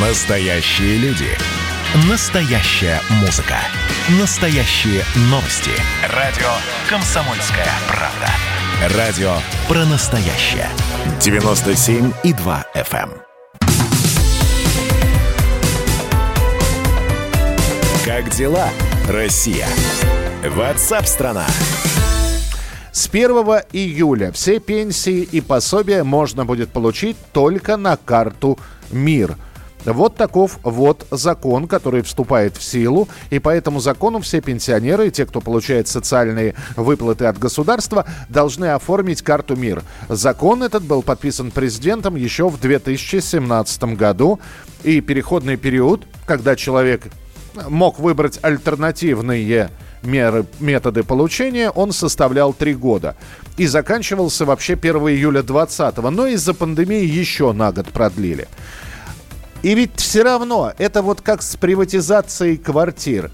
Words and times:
Настоящие 0.00 0.96
люди. 0.98 1.26
Настоящая 2.08 3.00
музыка. 3.20 3.56
Настоящие 4.20 5.02
новости. 5.22 5.72
Радио 6.14 6.46
«Комсомольская 6.88 7.66
правда». 7.88 8.96
Радио 8.96 9.32
про 9.66 9.84
настоящее. 9.86 10.68
97,2 11.18 12.64
FM. 12.76 13.10
эм. 13.10 13.22
Как 18.04 18.30
дела, 18.30 18.68
Россия? 19.08 19.66
Ватсап-страна! 20.44 21.46
С 22.92 23.08
1 23.08 23.30
июля 23.72 24.30
все 24.30 24.60
пенсии 24.60 25.22
и 25.22 25.40
пособия 25.40 26.04
можно 26.04 26.44
будет 26.44 26.68
получить 26.70 27.16
только 27.32 27.76
на 27.76 27.96
карту 27.96 28.60
«Мир». 28.92 29.36
Вот 29.84 30.16
таков 30.16 30.58
вот 30.62 31.06
закон, 31.10 31.68
который 31.68 32.02
вступает 32.02 32.56
в 32.56 32.62
силу, 32.62 33.08
и 33.30 33.38
по 33.38 33.50
этому 33.50 33.80
закону 33.80 34.20
все 34.20 34.40
пенсионеры 34.40 35.08
и 35.08 35.10
те, 35.10 35.24
кто 35.26 35.40
получает 35.40 35.88
социальные 35.88 36.54
выплаты 36.76 37.26
от 37.26 37.38
государства, 37.38 38.04
должны 38.28 38.66
оформить 38.66 39.22
карту 39.22 39.56
МИР. 39.56 39.82
Закон 40.08 40.62
этот 40.62 40.82
был 40.82 41.02
подписан 41.02 41.50
президентом 41.50 42.16
еще 42.16 42.48
в 42.48 42.60
2017 42.60 43.96
году, 43.96 44.40
и 44.82 45.00
переходный 45.00 45.56
период, 45.56 46.02
когда 46.26 46.56
человек 46.56 47.06
мог 47.68 47.98
выбрать 47.98 48.38
альтернативные 48.42 49.70
меры, 50.02 50.46
методы 50.60 51.02
получения, 51.02 51.70
он 51.70 51.92
составлял 51.92 52.52
три 52.52 52.74
года. 52.74 53.16
И 53.56 53.66
заканчивался 53.66 54.44
вообще 54.44 54.74
1 54.74 54.96
июля 55.08 55.42
2020, 55.42 55.98
но 56.10 56.26
из-за 56.26 56.54
пандемии 56.54 57.04
еще 57.04 57.52
на 57.52 57.72
год 57.72 57.88
продлили. 57.88 58.46
И 59.62 59.74
ведь 59.74 59.98
все 59.98 60.22
равно, 60.22 60.72
это 60.78 61.02
вот 61.02 61.20
как 61.20 61.42
с 61.42 61.56
приватизацией 61.56 62.56
квартир. 62.56 63.30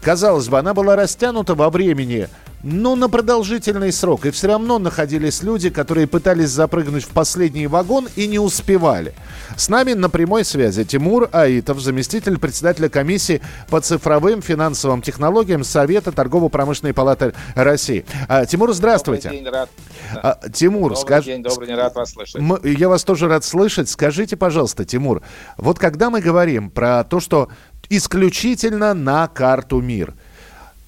Казалось 0.00 0.48
бы, 0.48 0.58
она 0.58 0.74
была 0.74 0.94
растянута 0.94 1.54
во 1.54 1.70
времени, 1.70 2.28
ну, 2.62 2.96
на 2.96 3.08
продолжительный 3.08 3.92
срок. 3.92 4.26
И 4.26 4.30
все 4.30 4.48
равно 4.48 4.78
находились 4.78 5.42
люди, 5.42 5.70
которые 5.70 6.06
пытались 6.06 6.50
запрыгнуть 6.50 7.04
в 7.04 7.08
последний 7.08 7.66
вагон 7.66 8.08
и 8.16 8.26
не 8.26 8.38
успевали. 8.38 9.14
С 9.56 9.68
нами 9.68 9.92
на 9.92 10.10
прямой 10.10 10.44
связи 10.44 10.84
Тимур 10.84 11.28
Аитов, 11.32 11.80
заместитель 11.80 12.38
председателя 12.38 12.88
комиссии 12.88 13.40
по 13.70 13.80
цифровым 13.80 14.42
финансовым 14.42 15.02
технологиям 15.02 15.64
Совета 15.64 16.12
торгово-промышленной 16.12 16.94
палаты 16.94 17.34
России. 17.54 18.04
А, 18.28 18.46
Тимур, 18.46 18.72
здравствуйте. 18.72 19.28
Добрый 19.28 19.44
день, 19.44 19.52
рад. 19.52 19.70
А, 20.14 20.40
Тимур, 20.52 20.90
Добрый 20.90 20.96
скажи... 20.96 21.26
день, 21.26 21.42
добрый 21.42 21.68
день, 21.68 21.76
рад 21.76 21.94
вас 21.94 22.12
слышать. 22.12 22.42
Я 22.64 22.88
вас 22.88 23.04
тоже 23.04 23.28
рад 23.28 23.44
слышать. 23.44 23.88
Скажите, 23.88 24.36
пожалуйста, 24.36 24.84
Тимур, 24.84 25.22
вот 25.56 25.78
когда 25.78 26.10
мы 26.10 26.20
говорим 26.20 26.70
про 26.70 27.04
то, 27.04 27.20
что 27.20 27.48
исключительно 27.88 28.94
на 28.94 29.28
карту 29.28 29.80
МИР, 29.80 30.14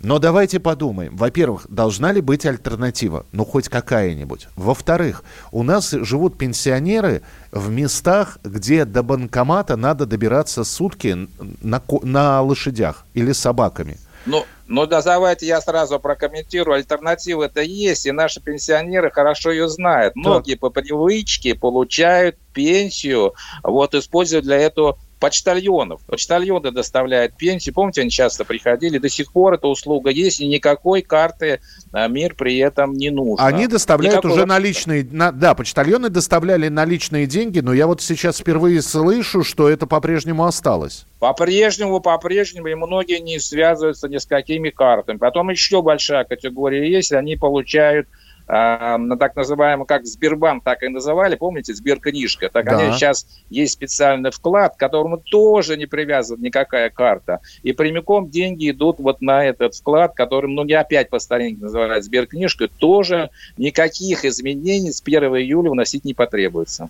но 0.01 0.19
давайте 0.19 0.61
подумаем. 0.61 1.17
Во-первых, 1.17 1.67
должна 1.69 2.13
ли 2.13 2.21
быть 2.21 2.47
альтернатива? 2.47 3.27
Ну, 3.33 3.45
хоть 3.45 3.69
какая-нибудь. 3.69 4.49
Во-вторых, 4.55 5.25
у 5.51 5.63
нас 5.63 5.91
живут 5.91 6.39
пенсионеры 6.39 7.23
в 7.51 7.71
местах, 7.71 8.39
где 8.45 8.85
до 8.85 9.03
банкомата 9.03 9.77
надо 9.77 10.07
добираться 10.07 10.63
сутки 10.63 11.29
на, 11.63 11.83
на 12.03 12.43
лошадях 12.43 13.05
или 13.15 13.33
собаками. 13.33 13.99
Ну, 14.27 14.45
ну 14.67 14.87
да, 14.87 15.01
давайте 15.03 15.47
я 15.47 15.61
сразу 15.61 15.99
прокомментирую. 15.99 16.77
Альтернатива 16.77 17.45
это 17.45 17.63
есть, 17.63 18.07
и 18.07 18.13
наши 18.13 18.41
пенсионеры 18.41 19.11
хорошо 19.11 19.51
ее 19.51 19.69
знают. 19.69 20.15
Многие 20.15 20.55
по 20.57 20.71
привычке 20.71 21.55
получают 21.55 22.37
пенсию, 22.53 23.35
вот 23.63 23.95
используют 23.95 24.45
для 24.45 24.59
этого 24.59 24.99
почтальонов. 25.19 26.01
Почтальоны 26.07 26.71
доставляют 26.71 27.37
пенсию. 27.37 27.75
Помните, 27.75 28.03
они 28.03 28.11
часто 28.11 28.45
приходили. 28.45 28.99
До 28.99 29.09
сих 29.09 29.33
пор 29.33 29.55
эта 29.55 29.67
услуга 29.67 30.11
есть, 30.11 30.41
и 30.41 30.47
никакой 30.47 31.03
карты 31.03 31.61
а, 31.93 32.09
МИР 32.09 32.35
при 32.37 32.57
этом 32.59 32.95
не 32.95 33.11
нужно. 33.11 33.45
Они 33.45 33.67
доставляют 33.67 34.19
Никакой 34.19 34.33
уже 34.33 34.47
наличные... 34.47 35.07
на- 35.11 35.33
да, 35.33 35.55
почтальоны 35.55 36.09
доставляли 36.09 36.69
наличные 36.69 37.27
деньги, 37.27 37.61
но 37.61 37.73
я 37.73 37.87
вот 37.87 38.01
сейчас 38.03 38.39
впервые 38.39 38.83
слышу, 38.83 39.43
что 39.43 39.69
это 39.69 39.87
по-прежнему 39.87 40.45
осталось. 40.45 41.07
По-прежнему, 41.19 42.01
по-прежнему, 42.01 42.69
и 42.69 42.75
многие 42.75 43.21
не 43.21 43.39
связываются 43.41 44.09
ни 44.09 44.19
с 44.19 44.27
какими 44.27 44.71
картами. 44.71 45.19
Потом 45.19 45.51
еще 45.51 45.83
большая 45.83 46.25
категория 46.25 46.91
есть, 46.91 47.13
они 47.13 47.37
получают 47.37 48.09
на 48.49 49.17
так 49.19 49.37
называемый, 49.37 49.87
как 49.87 50.07
Сбербанк 50.07 50.65
так 50.65 50.83
и 50.83 50.89
называли, 50.89 51.37
помните, 51.37 51.75
Сберкнижка. 51.75 52.49
Так 52.49 52.65
Да. 52.65 52.79
они 52.79 52.93
сейчас 52.95 53.27
есть 53.51 53.75
специальный 53.75 54.31
вклад, 54.31 54.75
к 54.77 54.79
которому 54.79 55.19
тоже 55.19 55.77
не 55.77 55.85
привязана 55.85 56.41
никакая 56.43 56.89
карта. 56.89 57.41
И 57.63 57.73
прямиком 57.73 58.31
деньги 58.31 58.71
идут 58.71 59.01
вот 59.01 59.21
на 59.21 59.45
этот 59.45 59.75
вклад, 59.75 60.15
который 60.15 60.47
многие 60.47 60.79
опять 60.81 61.11
по 61.11 61.19
старинке 61.19 61.63
называют 61.63 62.03
Сберкнижкой. 62.05 62.71
Тоже 62.79 63.29
никаких 63.59 64.25
изменений 64.25 64.93
с 64.93 65.03
1 65.03 65.25
июля 65.37 65.71
вносить 65.71 66.05
не 66.07 66.15
потребуется. 66.15 66.89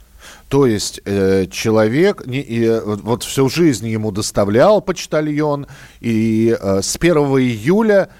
То 0.48 0.64
есть 0.66 1.00
э, 1.04 1.46
человек 1.50 2.24
не- 2.26 2.42
э, 2.42 2.80
вот- 2.84 3.00
вот 3.02 3.22
всю 3.24 3.48
жизнь 3.48 3.88
ему 3.88 4.12
доставлял 4.12 4.80
почтальон, 4.80 5.66
и 6.00 6.56
э, 6.60 6.82
с 6.82 6.96
1 6.98 7.16
июля 7.40 8.10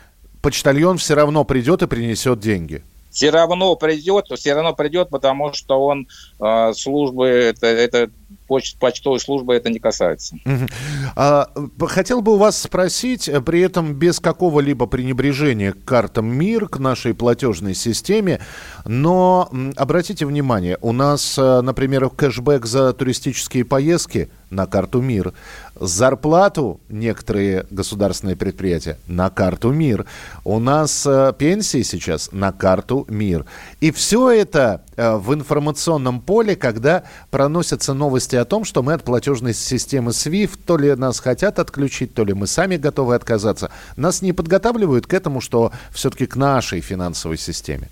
почтальон 0.43 0.99
все 0.99 1.15
равно 1.15 1.44
придет 1.44 1.82
и 1.82 1.87
принесет 1.87 2.41
деньги. 2.41 2.82
Все 3.10 3.30
равно 3.30 3.74
придет, 3.76 4.26
все 4.34 4.54
равно 4.54 4.74
придет, 4.74 5.10
потому 5.10 5.52
что 5.52 5.84
он 5.84 6.08
э, 6.41 6.72
службы, 6.74 7.26
это, 7.26 7.66
это 7.66 8.10
поч- 8.49 8.77
почтовой 8.78 9.21
службы 9.21 9.55
это 9.55 9.71
не 9.71 9.78
касается. 9.78 10.37
Мгм. 10.44 10.69
А, 11.16 11.50
хотел 11.81 12.21
бы 12.21 12.34
у 12.34 12.37
вас 12.37 12.61
спросить, 12.61 13.28
э, 13.28 13.41
при 13.41 13.61
этом 13.61 13.94
без 13.94 14.21
какого-либо 14.21 14.87
пренебрежения 14.87 15.72
к 15.72 15.84
картам 15.84 16.27
МИР, 16.27 16.69
к 16.69 16.78
нашей 16.78 17.15
платежной 17.15 17.75
системе, 17.75 18.41
но 18.84 19.50
обратите 19.77 20.27
внимание, 20.27 20.78
у 20.81 20.93
нас, 20.93 21.38
э, 21.38 21.61
например, 21.61 22.09
кэшбэк 22.11 22.65
за 22.67 22.93
туристические 22.93 23.65
поездки 23.65 24.31
на 24.50 24.67
карту 24.67 25.03
МИР, 25.03 25.34
зарплату 25.78 26.81
некоторые 26.88 27.67
государственные 27.71 28.37
предприятия 28.37 28.99
на 29.06 29.28
карту 29.31 29.71
МИР, 29.71 30.06
у 30.44 30.59
нас 30.59 31.05
э, 31.06 31.33
пенсии 31.38 31.83
сейчас 31.83 32.31
на 32.33 32.53
карту 32.53 33.05
МИР. 33.09 33.44
И 33.81 33.91
все 33.91 34.31
это 34.31 34.83
в 34.97 35.33
информационном 35.33 36.21
поле, 36.21 36.56
когда 36.56 37.05
проносятся 37.31 37.94
новости 37.94 38.18
о 38.37 38.45
том, 38.45 38.65
что 38.65 38.83
мы 38.83 38.95
от 38.95 39.05
платежной 39.05 39.55
системы 39.55 40.11
SWIFT 40.11 40.59
то 40.67 40.77
ли 40.77 40.95
нас 40.95 41.21
хотят 41.21 41.59
отключить, 41.59 42.15
то 42.15 42.25
ли 42.25 42.34
мы 42.34 42.47
сами 42.47 42.77
готовы 42.77 43.15
отказаться. 43.15 43.71
Нас 43.97 44.23
не 44.23 44.33
подготавливают 44.33 45.06
к 45.06 45.15
этому, 45.15 45.41
что 45.41 45.73
все-таки 45.91 46.27
к 46.27 46.37
нашей 46.37 46.81
финансовой 46.81 47.39
системе. 47.39 47.89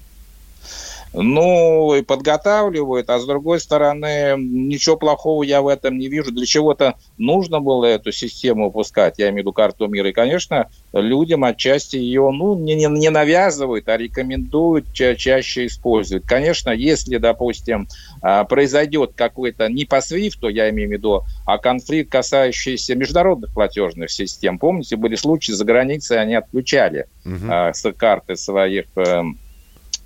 Ну, 1.18 1.94
и 1.94 2.02
подготавливают, 2.02 3.08
а 3.08 3.18
с 3.18 3.24
другой 3.24 3.58
стороны, 3.58 4.34
ничего 4.36 4.96
плохого 4.96 5.42
я 5.44 5.62
в 5.62 5.68
этом 5.68 5.96
не 5.96 6.08
вижу. 6.08 6.30
Для 6.30 6.44
чего-то 6.44 6.96
нужно 7.16 7.60
было 7.60 7.86
эту 7.86 8.12
систему 8.12 8.66
выпускать, 8.66 9.14
я 9.16 9.26
имею 9.30 9.36
в 9.36 9.38
виду 9.38 9.52
карту 9.54 9.86
мира. 9.88 10.10
И, 10.10 10.12
конечно, 10.12 10.68
людям 10.92 11.44
отчасти 11.44 11.96
ее 11.96 12.30
ну, 12.30 12.58
не, 12.58 12.74
не- 12.74 12.86
не 12.86 13.08
навязывают, 13.08 13.88
а 13.88 13.96
рекомендуют 13.96 14.92
ча- 14.92 15.14
чаще 15.14 15.66
использовать. 15.66 16.26
Конечно, 16.26 16.70
если, 16.70 17.16
допустим, 17.16 17.88
а, 18.20 18.44
произойдет 18.44 19.12
какой-то 19.14 19.68
не 19.68 19.86
по 19.86 19.96
SWIFT, 19.96 20.50
я 20.50 20.68
имею 20.68 20.90
в 20.90 20.92
виду, 20.92 21.22
а 21.46 21.56
конфликт, 21.56 22.10
касающийся 22.12 22.94
международных 22.94 23.52
платежных 23.54 24.10
систем. 24.10 24.58
Помните, 24.58 24.96
были 24.96 25.14
случаи 25.14 25.52
за 25.52 25.64
границей, 25.64 26.20
они 26.20 26.34
отключали 26.34 27.06
а, 27.50 27.72
с 27.72 27.90
карты 27.92 28.36
своих 28.36 28.84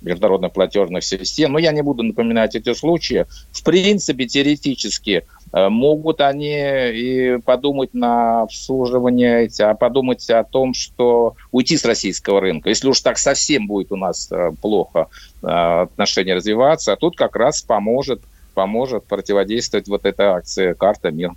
международных 0.01 0.51
платежных 0.51 1.03
систем. 1.03 1.53
Но 1.53 1.59
я 1.59 1.71
не 1.71 1.81
буду 1.81 2.03
напоминать 2.03 2.55
эти 2.55 2.73
случаи. 2.73 3.25
В 3.51 3.63
принципе, 3.63 4.25
теоретически 4.27 5.25
э, 5.53 5.69
могут 5.69 6.21
они 6.21 6.55
и 6.55 7.37
подумать 7.43 7.93
на 7.93 8.43
обслуживание, 8.43 9.49
а 9.59 9.73
подумать 9.73 10.29
о 10.29 10.43
том, 10.43 10.73
что 10.73 11.35
уйти 11.51 11.77
с 11.77 11.85
российского 11.85 12.41
рынка. 12.41 12.69
Если 12.69 12.87
уж 12.87 12.99
так 13.01 13.17
совсем 13.17 13.67
будет 13.67 13.91
у 13.91 13.95
нас 13.95 14.31
э, 14.31 14.51
плохо 14.61 15.07
э, 15.41 15.47
отношения 15.47 16.35
развиваться, 16.35 16.93
а 16.93 16.95
тут 16.95 17.15
как 17.15 17.35
раз 17.35 17.61
поможет 17.61 18.21
поможет 18.53 19.05
противодействовать 19.05 19.87
вот 19.87 20.05
этой 20.05 20.25
акции 20.25 20.73
«Карта 20.73 21.09
Мир». 21.09 21.31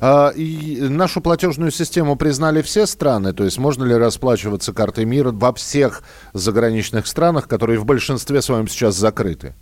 А, 0.00 0.30
и 0.30 0.80
нашу 0.80 1.20
платежную 1.20 1.70
систему 1.70 2.16
признали 2.16 2.62
все 2.62 2.86
страны, 2.86 3.32
то 3.32 3.44
есть 3.44 3.58
можно 3.58 3.84
ли 3.84 3.94
расплачиваться 3.94 4.72
картой 4.72 5.04
мира 5.04 5.30
во 5.32 5.52
всех 5.52 6.02
заграничных 6.32 7.06
странах, 7.06 7.48
которые 7.48 7.78
в 7.78 7.84
большинстве 7.84 8.42
своем 8.42 8.68
сейчас 8.68 8.94
закрыты? 8.94 9.54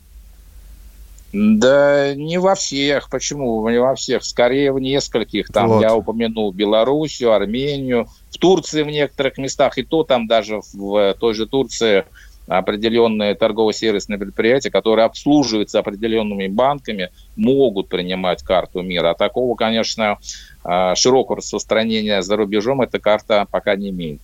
Да 1.32 2.14
не 2.14 2.38
во 2.38 2.54
всех. 2.54 3.10
Почему? 3.10 3.68
Не 3.68 3.78
во 3.78 3.94
всех. 3.94 4.24
Скорее 4.24 4.72
в 4.72 4.80
нескольких. 4.80 5.48
Там 5.48 5.68
Вот. 5.68 5.82
я 5.82 5.94
упомянул 5.94 6.52
Белоруссию, 6.52 7.32
Армению. 7.32 8.06
В 8.30 8.38
Турции 8.38 8.82
в 8.82 8.86
некоторых 8.86 9.36
местах. 9.36 9.76
И 9.76 9.82
то 9.82 10.02
там 10.02 10.26
даже 10.26 10.60
в 10.72 11.14
той 11.14 11.34
же 11.34 11.46
Турции 11.46 12.04
определенные 12.46 13.34
торгово-сервисные 13.34 14.18
предприятия, 14.18 14.70
которые 14.70 15.06
обслуживаются 15.06 15.78
определенными 15.78 16.46
банками, 16.48 17.10
могут 17.36 17.88
принимать 17.88 18.42
карту 18.42 18.82
мира. 18.82 19.10
А 19.10 19.14
такого, 19.14 19.54
конечно, 19.56 20.18
а, 20.64 20.94
широкого 20.94 21.38
распространения 21.38 22.22
за 22.22 22.36
рубежом 22.36 22.82
эта 22.82 22.98
карта 22.98 23.46
пока 23.50 23.76
не 23.76 23.90
имеет. 23.90 24.20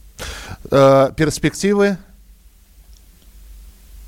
Э, 0.71 1.09
перспективы 1.17 1.99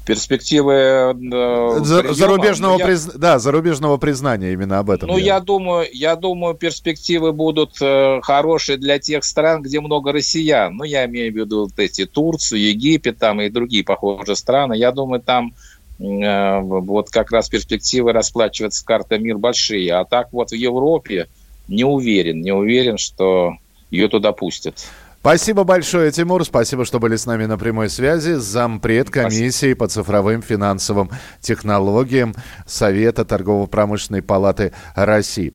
перспективы 0.04 0.72
э, 0.74 1.80
За, 1.80 2.12
зарубежного, 2.12 2.78
я, 2.78 2.86
приз... 2.86 3.04
да, 3.06 3.38
зарубежного 3.38 3.96
признания 3.96 4.52
именно 4.52 4.78
об 4.78 4.90
этом. 4.90 5.08
Ну, 5.08 5.16
я, 5.16 5.34
я 5.36 5.40
думаю, 5.40 5.88
я 5.92 6.16
думаю, 6.16 6.54
перспективы 6.54 7.32
будут 7.32 7.80
э, 7.80 8.20
хорошие 8.22 8.78
для 8.78 8.98
тех 8.98 9.24
стран, 9.24 9.62
где 9.62 9.80
много 9.80 10.12
россиян. 10.12 10.76
Ну, 10.76 10.84
я 10.84 11.06
имею 11.06 11.32
в 11.32 11.36
виду 11.36 11.64
вот 11.64 11.78
эти 11.78 12.06
Турцию, 12.06 12.60
Египет 12.60 13.18
там 13.18 13.40
и 13.40 13.48
другие 13.48 13.84
похожие 13.84 14.36
страны. 14.36 14.74
Я 14.74 14.92
думаю, 14.92 15.20
там 15.20 15.54
э, 15.98 16.60
вот 16.60 17.10
как 17.10 17.32
раз 17.32 17.48
перспективы 17.48 18.12
расплачиваться 18.12 18.84
карта 18.84 19.18
мир 19.18 19.38
большие. 19.38 19.92
А 19.94 20.04
так 20.04 20.32
вот 20.32 20.50
в 20.50 20.54
Европе 20.54 21.28
не 21.68 21.84
уверен, 21.84 22.42
не 22.42 22.52
уверен, 22.52 22.98
что 22.98 23.54
ее 23.90 24.08
туда 24.08 24.32
пустят. 24.32 24.86
Спасибо 25.24 25.64
большое, 25.64 26.12
Тимур. 26.12 26.44
Спасибо, 26.44 26.84
что 26.84 27.00
были 27.00 27.16
с 27.16 27.24
нами 27.24 27.46
на 27.46 27.56
прямой 27.56 27.88
связи. 27.88 28.34
Зампред 28.34 29.08
комиссии 29.08 29.48
Спасибо. 29.48 29.78
по 29.78 29.88
цифровым 29.88 30.42
финансовым 30.42 31.10
технологиям 31.40 32.34
Совета 32.66 33.24
торгово-промышленной 33.24 34.20
палаты 34.20 34.74
России. 34.94 35.54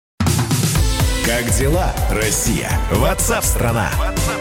Как 1.24 1.46
дела, 1.60 1.94
Россия? 2.10 2.72
Ватсап-страна! 2.94 3.92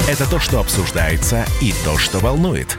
Это 0.09 0.27
то, 0.31 0.39
что 0.39 0.61
обсуждается 0.61 1.45
и 1.61 1.75
то, 1.85 1.99
что 1.99 2.21
волнует. 2.21 2.79